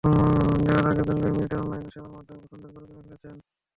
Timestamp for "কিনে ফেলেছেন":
2.87-3.35